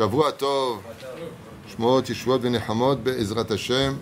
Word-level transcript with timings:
Shavua 0.00 0.32
Tov. 0.32 0.78
Shmot, 1.68 2.00
Yeshua, 2.08 2.38
Benehamot, 2.38 2.96
Be'ezrat 2.96 3.44
Hashem. 3.50 3.98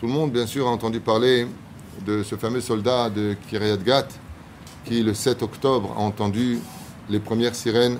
Tout 0.00 0.06
le 0.06 0.12
monde, 0.12 0.32
bien 0.32 0.44
sûr, 0.44 0.66
a 0.66 0.70
entendu 0.72 0.98
parler 0.98 1.46
de 2.04 2.24
ce 2.24 2.34
fameux 2.34 2.60
soldat 2.60 3.08
de 3.10 3.36
Kiryat 3.48 3.76
Gat 3.76 4.08
qui, 4.84 5.04
le 5.04 5.14
7 5.14 5.44
octobre, 5.44 5.94
a 5.96 6.00
entendu 6.00 6.58
les 7.08 7.20
premières 7.20 7.54
sirènes 7.54 7.98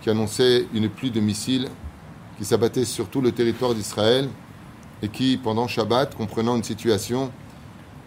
qui 0.00 0.08
annonçaient 0.08 0.68
une 0.72 0.88
pluie 0.88 1.10
de 1.10 1.20
missiles 1.20 1.68
qui 2.38 2.46
s'abattaient 2.46 2.86
sur 2.86 3.08
tout 3.08 3.20
le 3.20 3.32
territoire 3.32 3.74
d'Israël 3.74 4.30
et 5.02 5.08
qui, 5.08 5.36
pendant 5.36 5.68
Shabbat, 5.68 6.14
comprenant 6.14 6.56
une 6.56 6.64
situation, 6.64 7.30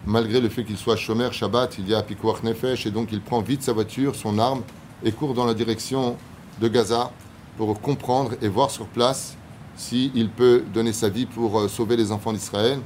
malgré 0.04 0.40
le 0.40 0.48
fait 0.48 0.64
qu'il 0.64 0.78
soit 0.78 0.96
chômeur 0.96 1.32
Shabbat, 1.32 1.78
il 1.78 1.88
y 1.88 1.94
a 1.94 2.02
Pikuach 2.02 2.42
Nefesh 2.42 2.86
et 2.86 2.90
donc 2.90 3.12
il 3.12 3.20
prend 3.20 3.40
vite 3.40 3.62
sa 3.62 3.72
voiture, 3.72 4.16
son 4.16 4.36
arme 4.36 4.62
et 5.04 5.12
court 5.12 5.32
dans 5.32 5.46
la 5.46 5.54
direction 5.54 6.16
de 6.60 6.66
Gaza 6.66 7.12
pour 7.56 7.80
comprendre 7.80 8.32
et 8.42 8.48
voir 8.48 8.70
sur 8.70 8.86
place 8.86 9.36
s'il 9.76 10.28
peut 10.30 10.64
donner 10.72 10.92
sa 10.92 11.08
vie 11.08 11.26
pour 11.26 11.58
euh, 11.58 11.68
sauver 11.68 11.96
les 11.96 12.12
enfants 12.12 12.32
d'Israël. 12.32 12.78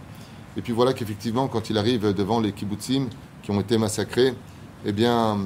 Et 0.57 0.63
puis 0.63 0.73
voilà 0.73 0.93
qu'effectivement, 0.93 1.49
quand 1.49 1.71
il 1.71 1.79
arrive 1.79 2.13
devant 2.13 2.41
les 2.41 2.53
kibbutzim 2.53 3.09
qui 3.43 3.51
ont 3.51 3.61
été 3.61 3.79
massacrés, 3.79 4.35
eh 4.85 4.93
bien, 4.93 5.39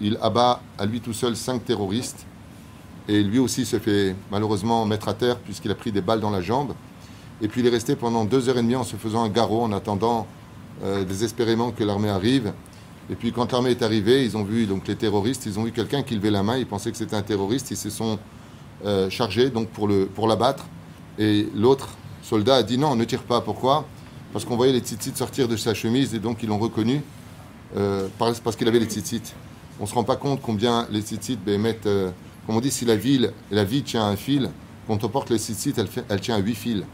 il 0.00 0.18
abat 0.20 0.60
à 0.78 0.86
lui 0.86 1.00
tout 1.00 1.12
seul 1.12 1.36
cinq 1.36 1.64
terroristes. 1.64 2.26
Et 3.08 3.22
lui 3.22 3.38
aussi 3.38 3.64
se 3.64 3.78
fait 3.78 4.14
malheureusement 4.30 4.84
mettre 4.84 5.08
à 5.08 5.14
terre 5.14 5.38
puisqu'il 5.38 5.70
a 5.70 5.74
pris 5.74 5.92
des 5.92 6.02
balles 6.02 6.20
dans 6.20 6.30
la 6.30 6.42
jambe. 6.42 6.74
Et 7.40 7.48
puis 7.48 7.62
il 7.62 7.66
est 7.66 7.70
resté 7.70 7.96
pendant 7.96 8.24
deux 8.24 8.48
heures 8.48 8.58
et 8.58 8.62
demie 8.62 8.76
en 8.76 8.84
se 8.84 8.96
faisant 8.96 9.22
un 9.22 9.28
garrot 9.28 9.62
en 9.62 9.72
attendant 9.72 10.26
euh, 10.84 11.04
désespérément 11.04 11.70
que 11.70 11.84
l'armée 11.84 12.10
arrive. 12.10 12.52
Et 13.10 13.14
puis 13.14 13.32
quand 13.32 13.50
l'armée 13.52 13.70
est 13.70 13.82
arrivée, 13.82 14.24
ils 14.24 14.36
ont 14.36 14.44
vu 14.44 14.66
donc 14.66 14.86
les 14.86 14.96
terroristes, 14.96 15.46
ils 15.46 15.58
ont 15.58 15.64
vu 15.64 15.72
quelqu'un 15.72 16.02
qui 16.02 16.14
levait 16.14 16.30
la 16.30 16.42
main, 16.42 16.58
ils 16.58 16.66
pensaient 16.66 16.90
que 16.90 16.98
c'était 16.98 17.16
un 17.16 17.22
terroriste, 17.22 17.70
ils 17.70 17.76
se 17.76 17.88
sont 17.88 18.18
euh, 18.84 19.10
chargés 19.10 19.50
donc 19.50 19.68
pour 19.68 19.88
le 19.88 20.06
pour 20.06 20.28
l'abattre. 20.28 20.66
Et 21.18 21.48
l'autre 21.54 21.90
soldat 22.22 22.56
a 22.56 22.62
dit 22.62 22.78
non, 22.78 22.94
ne 22.96 23.04
tire 23.04 23.22
pas. 23.22 23.40
Pourquoi? 23.40 23.86
Parce 24.32 24.44
qu'on 24.44 24.56
voyait 24.56 24.72
les 24.72 24.80
tzitzit 24.80 25.16
sortir 25.16 25.48
de 25.48 25.56
sa 25.56 25.74
chemise 25.74 26.14
et 26.14 26.18
donc 26.18 26.42
ils 26.42 26.48
l'ont 26.48 26.58
reconnu 26.58 27.02
euh, 27.76 28.08
parce 28.18 28.56
qu'il 28.56 28.68
avait 28.68 28.78
les 28.78 28.86
tzitzit. 28.86 29.34
On 29.80 29.84
ne 29.84 29.88
se 29.88 29.94
rend 29.94 30.04
pas 30.04 30.16
compte 30.16 30.40
combien 30.42 30.86
les 30.90 31.00
tzitzit 31.00 31.38
ben, 31.44 31.60
mettent, 31.60 31.86
euh, 31.86 32.10
comme 32.46 32.56
on 32.56 32.60
dit, 32.60 32.70
si 32.70 32.84
la 32.84 32.96
ville, 32.96 33.32
la 33.50 33.64
vie 33.64 33.82
tient 33.82 34.04
un 34.04 34.16
fil, 34.16 34.50
quand 34.86 35.04
on 35.04 35.08
porte 35.08 35.30
les 35.30 35.38
tzitzit, 35.38 35.74
elle, 35.76 35.88
elle 36.08 36.20
tient 36.20 36.34
à 36.36 36.38
huit 36.38 36.54
fils. 36.54 36.84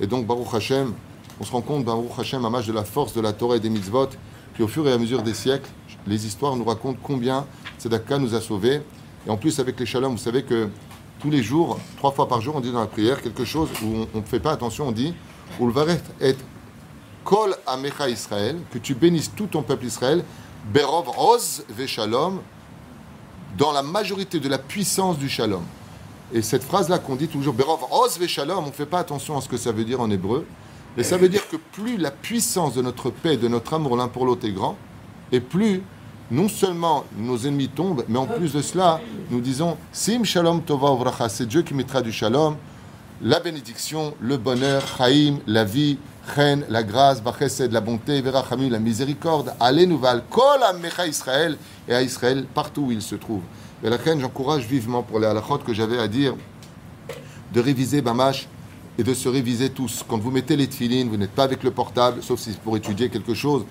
Et 0.00 0.06
donc 0.06 0.26
Baruch 0.26 0.54
Hashem, 0.54 0.92
on 1.40 1.44
se 1.44 1.52
rend 1.52 1.60
compte, 1.60 1.84
Baruch 1.84 2.18
Hashem, 2.18 2.44
à 2.44 2.62
de 2.62 2.72
la 2.72 2.84
force 2.84 3.12
de 3.12 3.20
la 3.20 3.32
Torah 3.32 3.56
et 3.56 3.60
des 3.60 3.70
mitzvot, 3.70 4.08
puis 4.54 4.62
au 4.62 4.68
fur 4.68 4.86
et 4.88 4.92
à 4.92 4.98
mesure 4.98 5.22
des 5.22 5.34
siècles, 5.34 5.68
les 6.06 6.26
histoires 6.26 6.56
nous 6.56 6.64
racontent 6.64 6.98
combien 7.02 7.46
Tzedaka 7.78 8.18
nous 8.18 8.34
a 8.34 8.40
sauvés. 8.40 8.82
Et 9.26 9.30
en 9.30 9.36
plus, 9.36 9.58
avec 9.58 9.78
les 9.78 9.86
shalom, 9.86 10.12
vous 10.12 10.18
savez 10.18 10.42
que 10.42 10.68
tous 11.20 11.30
les 11.30 11.42
jours, 11.42 11.78
trois 11.98 12.10
fois 12.10 12.26
par 12.26 12.40
jour, 12.40 12.56
on 12.56 12.60
dit 12.60 12.72
dans 12.72 12.80
la 12.80 12.86
prière 12.86 13.22
quelque 13.22 13.44
chose 13.44 13.68
où 13.82 14.06
on 14.14 14.18
ne 14.18 14.24
fait 14.24 14.40
pas 14.40 14.52
attention, 14.52 14.88
on 14.88 14.92
dit 14.92 15.14
Ulvaret 15.60 16.00
et 16.20 16.34
Kol 17.24 17.54
Amecha 17.66 18.08
Israël, 18.08 18.56
que 18.72 18.78
tu 18.78 18.94
bénisses 18.94 19.30
tout 19.34 19.46
ton 19.46 19.62
peuple 19.62 19.84
Israël, 19.84 20.24
Berov 20.72 21.10
Oz 21.18 21.64
Veshalom, 21.68 22.40
dans 23.58 23.72
la 23.72 23.82
majorité 23.82 24.40
de 24.40 24.48
la 24.48 24.58
puissance 24.58 25.18
du 25.18 25.28
shalom. 25.28 25.62
Et 26.32 26.42
cette 26.42 26.62
phrase-là 26.62 26.98
qu'on 26.98 27.16
dit 27.16 27.28
toujours, 27.28 27.52
Berov 27.52 27.84
Oz 27.90 28.18
Veshalom, 28.18 28.64
on 28.64 28.68
ne 28.68 28.72
fait 28.72 28.86
pas 28.86 29.00
attention 29.00 29.36
à 29.36 29.40
ce 29.40 29.48
que 29.48 29.56
ça 29.56 29.72
veut 29.72 29.84
dire 29.84 30.00
en 30.00 30.10
hébreu, 30.10 30.46
mais 30.96 31.02
ça 31.02 31.18
veut 31.18 31.28
dire 31.28 31.46
que 31.48 31.56
plus 31.56 31.98
la 31.98 32.10
puissance 32.10 32.74
de 32.74 32.82
notre 32.82 33.10
paix, 33.10 33.36
de 33.36 33.48
notre 33.48 33.74
amour 33.74 33.96
l'un 33.96 34.08
pour 34.08 34.24
l'autre 34.24 34.46
est 34.46 34.52
grand, 34.52 34.76
et 35.32 35.40
plus 35.40 35.82
non 36.30 36.48
seulement 36.48 37.04
nos 37.16 37.38
ennemis 37.38 37.68
tombent, 37.68 38.04
mais 38.08 38.18
en 38.18 38.26
plus 38.26 38.52
de 38.52 38.62
cela, 38.62 39.00
nous 39.30 39.40
disons 39.40 39.76
Sim 39.92 40.24
Shalom 40.24 40.62
Tova 40.62 40.92
Uvracha, 40.94 41.28
c'est 41.28 41.46
Dieu 41.46 41.62
qui 41.62 41.74
mettra 41.74 42.02
du 42.02 42.12
shalom, 42.12 42.56
la 43.22 43.40
bénédiction, 43.40 44.14
le 44.20 44.36
bonheur, 44.36 44.82
Chaim, 44.96 45.38
la 45.46 45.64
vie, 45.64 45.98
Chen, 46.34 46.64
la 46.68 46.82
grâce, 46.82 47.22
Bachesed, 47.22 47.72
la 47.72 47.80
bonté, 47.80 48.20
Verachamim, 48.22 48.70
la 48.70 48.78
miséricorde, 48.78 49.52
allez 49.58 49.86
nous 49.86 50.00
Kol 50.30 50.62
Amecha 50.62 51.06
Israël, 51.06 51.56
et 51.88 51.94
à 51.94 52.02
Israël, 52.02 52.46
partout 52.54 52.82
où 52.82 52.92
il 52.92 53.02
se 53.02 53.16
trouve. 53.16 53.42
Et 53.82 53.90
la 53.90 53.98
j'encourage 54.18 54.66
vivement 54.66 55.02
pour 55.02 55.18
les 55.18 55.26
halachot 55.26 55.58
que 55.58 55.74
j'avais 55.74 55.98
à 55.98 56.06
dire, 56.06 56.34
de 57.52 57.60
réviser 57.60 58.00
Bamash 58.02 58.46
et 58.98 59.02
de 59.02 59.14
se 59.14 59.28
réviser 59.28 59.70
tous. 59.70 60.04
Quand 60.06 60.18
vous 60.18 60.30
mettez 60.30 60.56
les 60.56 60.68
tefilines, 60.68 61.08
vous 61.08 61.16
n'êtes 61.16 61.32
pas 61.32 61.44
avec 61.44 61.62
le 61.62 61.70
portable, 61.70 62.22
sauf 62.22 62.38
si 62.38 62.52
c'est 62.52 62.60
pour 62.60 62.76
étudier 62.76 63.08
quelque 63.08 63.34
chose. 63.34 63.64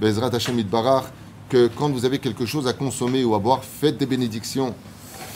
Bezrat 0.00 0.34
Hashem 0.34 0.62
Barach, 0.62 1.04
que 1.48 1.68
quand 1.68 1.90
vous 1.90 2.04
avez 2.04 2.18
quelque 2.18 2.46
chose 2.46 2.66
à 2.66 2.72
consommer 2.72 3.24
ou 3.24 3.34
à 3.34 3.38
boire, 3.38 3.64
faites 3.64 3.96
des 3.98 4.06
bénédictions. 4.06 4.74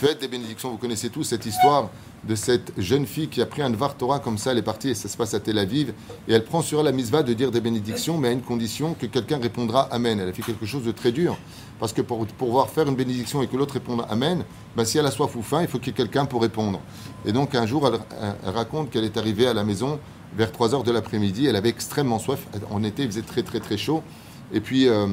Faites 0.00 0.20
des 0.20 0.28
bénédictions. 0.28 0.70
Vous 0.70 0.78
connaissez 0.78 1.10
tous 1.10 1.24
cette 1.24 1.46
histoire 1.46 1.90
de 2.24 2.34
cette 2.34 2.72
jeune 2.76 3.06
fille 3.06 3.28
qui 3.28 3.40
a 3.40 3.46
pris 3.46 3.62
un 3.62 3.70
Dvar 3.70 3.96
Torah 3.96 4.18
comme 4.18 4.38
ça, 4.38 4.52
elle 4.52 4.58
est 4.58 4.62
partie 4.62 4.90
et 4.90 4.94
ça 4.94 5.08
se 5.08 5.16
passe 5.16 5.34
à 5.34 5.40
Tel 5.40 5.58
Aviv, 5.58 5.92
et 6.26 6.32
elle 6.32 6.44
prend 6.44 6.62
sur 6.62 6.80
elle 6.80 6.86
la 6.86 6.92
misva 6.92 7.22
de 7.22 7.32
dire 7.32 7.50
des 7.50 7.60
bénédictions, 7.60 8.18
mais 8.18 8.28
à 8.28 8.32
une 8.32 8.42
condition 8.42 8.94
que 8.94 9.06
quelqu'un 9.06 9.38
répondra 9.38 9.82
Amen. 9.92 10.18
Elle 10.20 10.28
a 10.28 10.32
fait 10.32 10.42
quelque 10.42 10.66
chose 10.66 10.84
de 10.84 10.92
très 10.92 11.12
dur, 11.12 11.36
parce 11.78 11.92
que 11.92 12.02
pour 12.02 12.26
pouvoir 12.26 12.70
faire 12.70 12.88
une 12.88 12.96
bénédiction 12.96 13.42
et 13.42 13.46
que 13.46 13.56
l'autre 13.56 13.74
réponde 13.74 14.04
Amen, 14.08 14.44
ben 14.76 14.84
si 14.84 14.98
elle 14.98 15.06
a 15.06 15.10
soif 15.10 15.34
ou 15.36 15.42
faim, 15.42 15.62
il 15.62 15.68
faut 15.68 15.78
qu'il 15.78 15.88
y 15.88 15.90
ait 15.90 15.96
quelqu'un 15.96 16.26
pour 16.26 16.42
répondre. 16.42 16.80
Et 17.24 17.32
donc 17.32 17.54
un 17.54 17.66
jour, 17.66 17.86
elle, 17.86 18.52
raconte 18.52 18.90
qu'elle 18.90 19.04
est 19.04 19.16
arrivée 19.16 19.46
à 19.46 19.54
la 19.54 19.64
maison 19.64 19.98
vers 20.36 20.52
3 20.52 20.74
heures 20.74 20.84
de 20.84 20.92
l'après-midi, 20.92 21.46
elle 21.46 21.56
avait 21.56 21.70
extrêmement 21.70 22.18
soif, 22.18 22.46
en 22.70 22.82
été 22.82 23.04
il 23.04 23.08
faisait 23.08 23.22
très 23.22 23.42
très 23.42 23.60
très 23.60 23.76
chaud, 23.76 24.02
et 24.52 24.60
puis 24.60 24.88
euh, 24.88 25.06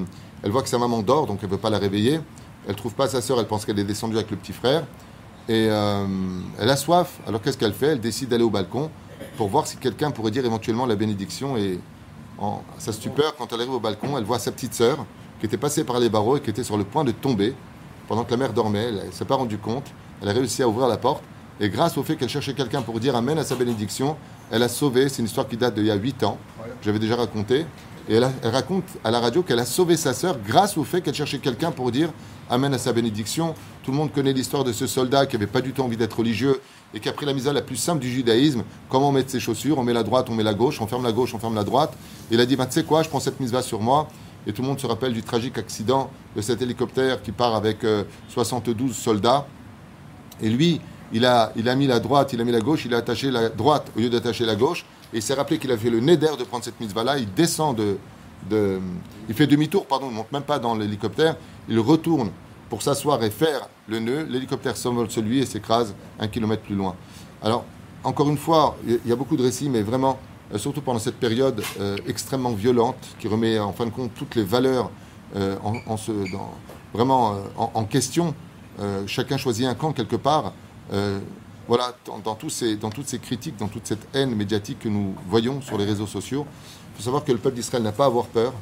elle 0.44 0.52
voit 0.52 0.62
que 0.62 0.70
sa 0.70 0.78
maman 0.78 1.02
dort, 1.02 1.26
donc 1.26 1.40
elle 1.42 1.50
ne 1.50 1.54
veut 1.54 1.60
pas 1.60 1.70
la 1.70 1.80
réveiller, 1.80 2.20
elle 2.68 2.76
trouve 2.76 2.94
pas 2.94 3.08
sa 3.08 3.22
sœur, 3.22 3.40
elle 3.40 3.48
pense 3.48 3.66
qu'elle 3.66 3.80
est 3.80 3.84
descendue 3.84 4.16
avec 4.16 4.32
le 4.32 4.38
petit 4.38 4.54
frère, 4.54 4.86
et 5.48 5.68
euh, 5.70 6.06
elle 6.60 6.70
a 6.70 6.76
soif. 6.76 7.20
Alors 7.28 7.42
qu'est-ce 7.42 7.58
qu'elle 7.58 7.74
fait? 7.74 7.88
Elle 7.88 8.00
décide 8.00 8.30
d'aller 8.30 8.44
au 8.44 8.50
balcon 8.50 8.90
pour 9.38 9.50
voir 9.50 9.68
si 9.68 9.78
quelqu'un 9.78 10.12
pourrait 10.12 10.32
dire 10.32 10.46
éventuellement 10.46 10.86
la 10.86 10.96
bénédiction. 10.96 11.58
Et 11.58 11.80
en 12.40 12.64
sa 12.80 12.92
stupeur, 12.92 13.36
quand 13.36 13.52
elle 13.54 13.62
arrive 13.62 13.74
au 13.74 13.80
balcon, 13.80 14.18
elle 14.18 14.24
voit 14.24 14.40
sa 14.40 14.52
petite 14.52 14.74
sœur 14.74 15.06
qui 15.40 15.46
était 15.46 15.58
passée 15.58 15.84
par 15.84 16.00
les 16.00 16.10
barreaux 16.10 16.38
et 16.38 16.42
qui 16.42 16.50
était 16.50 16.64
sur 16.64 16.78
le 16.78 16.84
point 16.84 17.04
de 17.04 17.12
tomber 17.12 17.54
pendant 18.08 18.24
que 18.24 18.32
la 18.32 18.38
mère 18.38 18.54
dormait. 18.54 18.86
Elle 18.86 19.08
ne 19.08 19.12
s'est 19.12 19.26
pas 19.26 19.36
rendue 19.36 19.58
compte. 19.58 19.86
Elle 20.22 20.30
a 20.30 20.34
réussi 20.34 20.64
à 20.64 20.68
ouvrir 20.68 20.88
la 20.88 20.98
porte. 20.98 21.24
Et 21.60 21.70
grâce 21.70 21.98
au 21.98 22.04
fait 22.04 22.16
qu'elle 22.16 22.30
cherchait 22.30 22.54
quelqu'un 22.54 22.82
pour 22.82 23.00
dire 23.00 23.16
Amen 23.16 23.38
à 23.38 23.44
sa 23.44 23.56
bénédiction, 23.56 24.18
elle 24.52 24.64
a 24.64 24.70
sauvé. 24.70 25.10
C'est 25.10 25.20
une 25.20 25.26
histoire 25.26 25.48
qui 25.48 25.58
date 25.58 25.76
d'il 25.76 25.86
y 25.86 25.92
a 25.92 25.96
8 25.96 26.24
ans. 26.24 26.38
J'avais 26.82 27.00
déjà 27.00 27.16
raconté. 27.16 27.66
Et 28.08 28.16
elle, 28.16 28.30
raconte 28.44 28.84
à 29.04 29.10
la 29.10 29.20
radio 29.20 29.42
qu'elle 29.42 29.60
a 29.60 29.66
sauvé 29.66 29.98
sa 29.98 30.14
sœur 30.14 30.38
grâce 30.46 30.78
au 30.78 30.84
fait 30.84 31.02
qu'elle 31.02 31.16
cherchait 31.16 31.40
quelqu'un 31.40 31.72
pour 31.72 31.92
dire 31.92 32.10
Amen 32.50 32.72
à 32.74 32.78
sa 32.78 32.94
bénédiction. 32.94 33.56
Tout 33.84 33.90
le 33.90 33.98
monde 33.98 34.12
connaît 34.12 34.34
l'histoire 34.34 34.64
de 34.64 34.72
ce 34.72 34.86
soldat 34.86 35.26
qui 35.26 35.36
n'avait 35.36 35.48
pas 35.48 35.62
du 35.62 35.74
tout 35.74 35.82
envie 35.82 35.98
d'être 35.98 36.20
religieux 36.20 36.62
et 36.94 37.00
qui 37.00 37.10
a 37.10 37.14
pris 37.14 37.26
la 37.26 37.34
mise 37.34 37.48
à 37.48 37.54
la 37.54 37.64
plus 37.64 37.76
simple 37.76 38.00
du 38.00 38.12
judaïsme. 38.12 38.64
Comment 38.90 39.12
mettre 39.12 39.32
ses 39.32 39.40
chaussures? 39.40 39.80
On 39.80 39.84
met 39.84 39.94
la 39.94 40.04
droite, 40.04 40.30
on 40.30 40.36
met 40.36 40.44
la 40.44 40.54
gauche, 40.54 40.80
on 40.80 40.86
ferme 40.86 41.04
la 41.04 41.12
gauche, 41.12 41.34
on 41.34 41.40
ferme 41.40 41.56
la 41.56 41.64
droite. 41.64 41.94
il 42.30 42.40
a 42.40 42.46
dit 42.46 42.56
bah, 42.56 42.68
Tu 42.68 42.74
sais 42.74 42.84
quoi, 42.84 43.02
je 43.02 43.10
prends 43.10 43.20
cette 43.20 43.40
mise 43.40 43.60
sur 43.62 43.82
moi. 43.82 44.08
Et 44.46 44.54
tout 44.54 44.62
le 44.62 44.68
monde 44.68 44.80
se 44.80 44.86
rappelle 44.86 45.12
du 45.12 45.24
tragique 45.24 45.58
accident 45.58 46.12
de 46.36 46.42
cet 46.42 46.62
hélicoptère 46.62 47.24
qui 47.24 47.32
part 47.32 47.56
avec 47.56 47.80
72 48.30 48.92
euh, 48.92 48.94
soldats. 48.94 49.48
Et 50.40 50.50
lui, 50.50 50.80
il 51.14 51.26
a, 51.26 51.52
il 51.56 51.70
a 51.70 51.76
mis 51.76 51.88
la 51.88 52.00
droite, 52.00 52.34
il 52.34 52.42
a 52.42 52.44
mis 52.44 52.52
la 52.52 52.62
gauche, 52.62 52.86
il 52.86 52.94
a 52.94 52.98
attaché 52.98 53.32
la 53.32 53.50
droite 53.50 53.92
au 53.96 54.00
lieu 54.00 54.10
d'attacher 54.10 54.46
la 54.46 54.56
gauche. 54.56 54.86
Et 55.14 55.18
il 55.18 55.22
s'est 55.22 55.34
rappelé 55.34 55.60
qu'il 55.60 55.72
avait 55.72 55.90
le 55.90 56.00
nez 56.00 56.18
d'air 56.18 56.38
de 56.38 56.44
prendre 56.44 56.64
cette 56.64 56.80
mitzvah-là. 56.80 57.18
Il 57.18 57.34
descend 57.34 57.76
de, 57.78 57.98
de. 58.50 58.80
Il 59.30 59.36
fait 59.36 59.48
demi-tour, 59.48 59.86
pardon, 59.86 60.08
il 60.08 60.12
ne 60.12 60.18
monte 60.18 60.32
même 60.32 60.44
pas 60.44 60.60
dans 60.60 60.76
l'hélicoptère. 60.76 61.36
Il 61.70 61.80
retourne 61.80 62.32
pour 62.70 62.82
s'asseoir 62.82 63.24
et 63.24 63.30
faire 63.30 63.70
le 63.88 64.00
nœud. 64.00 64.28
L'hélicoptère 64.30 64.76
s'envole 64.76 65.10
sur 65.10 65.22
lui 65.22 65.40
et 65.40 65.46
s'écrase 65.46 65.96
un 66.20 66.28
kilomètre 66.28 66.64
plus 66.64 66.76
loin. 66.76 66.96
Alors, 67.42 67.66
encore 68.04 68.30
une 68.30 68.38
fois, 68.38 68.78
il 68.86 69.00
y 69.06 69.12
a 69.12 69.16
beaucoup 69.16 69.38
de 69.38 69.44
récits, 69.44 69.70
mais 69.70 69.82
vraiment, 69.82 70.20
euh, 70.54 70.58
surtout 70.58 70.82
pendant 70.82 71.00
cette 71.00 71.16
période 71.16 71.62
euh, 71.80 71.98
extrêmement 72.08 72.52
violente 72.52 72.98
qui 73.20 73.28
remet 73.28 73.60
en 73.60 73.74
fin 73.74 73.86
de 73.86 73.92
compte 73.92 74.12
toutes 74.16 74.36
les 74.36 74.44
valeurs 74.44 74.92
euh, 75.36 75.56
en, 75.64 75.96
vraiment 76.94 77.36
en, 77.58 77.84
question. 77.84 78.34
chacun 79.06 79.38
choisit 79.38 79.66
un 79.66 79.74
camp 79.74 79.92
quelque 79.92 80.16
part 80.16 80.54
voilà, 81.68 81.96
dans, 82.06 82.36
toutes 82.36 82.52
ces 82.52 83.20
critiques, 83.20 83.58
dans 83.58 83.68
toute 83.68 83.88
cette 83.88 84.08
haine 84.14 84.36
médiatique 84.36 84.80
que 84.80 84.90
nous 84.90 85.16
voyons 85.28 85.62
sur 85.62 85.78
les 85.78 85.86
réseaux 85.86 86.08
sociaux, 86.08 86.46
il 86.94 86.98
faut 86.98 87.04
savoir 87.04 87.24
que 87.26 87.32
le 87.32 87.38
peuple 87.38 87.56
d'Israël 87.56 87.84
n'a 87.84 87.92
pas 87.92 88.04
à 88.04 88.08
avoir 88.08 88.28
peur. 88.28 88.54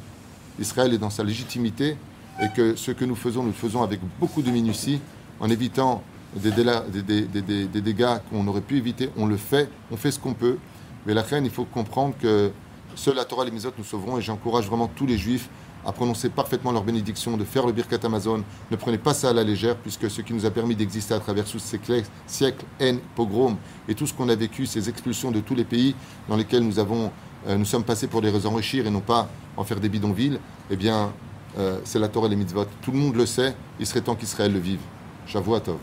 Israël 0.58 0.92
est 0.94 0.98
dans 0.98 1.10
sa 1.10 1.22
légitimité 1.22 1.96
et 2.40 2.48
que 2.56 2.76
ce 2.76 2.90
que 2.90 3.04
nous 3.04 3.14
faisons, 3.14 3.42
nous 3.42 3.48
le 3.48 3.54
faisons 3.54 3.82
avec 3.82 4.00
beaucoup 4.18 4.42
de 4.42 4.50
minutie, 4.50 5.00
en 5.40 5.50
évitant 5.50 6.02
des, 6.36 6.50
dégâts 7.82 8.18
qu'on 8.30 8.46
aurait 8.48 8.60
pu 8.60 8.76
éviter. 8.76 9.10
On 9.16 9.26
le 9.26 9.36
fait, 9.36 9.68
on 9.90 9.96
fait 9.96 10.10
ce 10.10 10.18
qu'on 10.18 10.34
peut. 10.34 10.58
Mais 11.06 11.14
la 11.14 11.22
reine, 11.22 11.44
il 11.44 11.50
faut 11.50 11.64
comprendre 11.64 12.14
que 12.20 12.50
seul 12.94 13.16
la 13.16 13.24
Torah 13.24 13.42
et 13.42 13.46
les 13.46 13.52
Mitzvot 13.52 13.72
nous 13.76 13.84
sauveront 13.84 14.18
et 14.18 14.22
j'encourage 14.22 14.66
vraiment 14.66 14.88
tous 14.88 15.06
les 15.06 15.18
juifs 15.18 15.48
à 15.86 15.92
prononcer 15.92 16.28
parfaitement 16.28 16.72
leur 16.72 16.84
bénédiction, 16.84 17.36
de 17.36 17.44
faire 17.44 17.66
le 17.66 17.72
Birkat 17.72 17.98
Amazon. 18.04 18.42
Ne 18.70 18.76
prenez 18.76 18.98
pas 18.98 19.14
ça 19.14 19.30
à 19.30 19.32
la 19.32 19.44
légère, 19.44 19.76
puisque 19.76 20.10
ce 20.10 20.22
qui 20.22 20.32
nous 20.32 20.46
a 20.46 20.50
permis 20.50 20.74
d'exister 20.74 21.14
à 21.14 21.20
travers 21.20 21.44
tous 21.44 21.58
ces 21.58 21.80
siècles, 22.26 22.64
haine, 22.80 23.00
pogrom, 23.14 23.56
et 23.88 23.94
tout 23.94 24.06
ce 24.06 24.14
qu'on 24.14 24.28
a 24.28 24.34
vécu, 24.34 24.66
ces 24.66 24.88
expulsions 24.88 25.30
de 25.30 25.40
tous 25.40 25.54
les 25.54 25.64
pays 25.64 25.94
dans 26.28 26.36
lesquels 26.36 26.62
nous, 26.62 26.78
avons, 26.78 27.10
euh, 27.46 27.56
nous 27.56 27.64
sommes 27.64 27.84
passés 27.84 28.06
pour 28.06 28.20
les 28.20 28.46
enrichir 28.46 28.86
et 28.86 28.90
non 28.90 29.00
pas 29.00 29.28
en 29.56 29.64
faire 29.64 29.80
des 29.80 29.88
bidonvilles, 29.88 30.38
eh 30.70 30.76
bien, 30.76 31.12
euh, 31.58 31.78
c'est 31.84 31.98
la 31.98 32.08
Torah 32.08 32.26
et 32.26 32.30
les 32.30 32.36
mitzvot. 32.36 32.66
Tout 32.82 32.90
le 32.90 32.98
monde 32.98 33.16
le 33.16 33.26
sait, 33.26 33.54
il 33.78 33.86
serait 33.86 34.00
temps 34.00 34.14
qu'Israël 34.14 34.52
le 34.52 34.58
vive. 34.58 34.80
Tov. 35.32 35.78